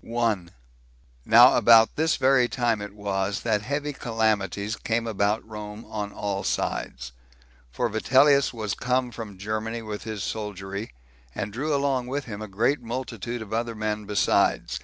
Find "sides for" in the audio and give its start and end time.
6.42-7.90